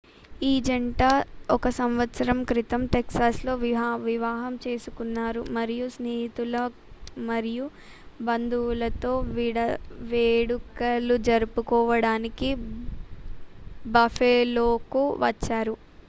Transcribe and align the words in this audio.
ఈ 0.41 0.59
జంట 0.59 1.01
1సంవత్సరం 1.55 2.37
క్రితం 2.43 2.81
టెక్సాస్లో 2.93 3.53
వివాహం 4.05 4.53
చేసుకున్నారు 4.63 5.41
మరియు 5.57 5.85
స్నేహితులు 5.95 6.63
మరియు 7.29 7.67
బంధువులతో 8.21 9.13
వేడుకలు 10.11 11.17
జరుపుకోవడానికి 11.29 12.49
బఫెలోకు 13.93 15.03
వచ్చారు 15.23 15.75